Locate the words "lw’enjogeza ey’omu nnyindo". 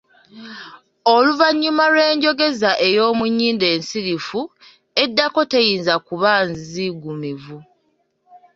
1.93-3.65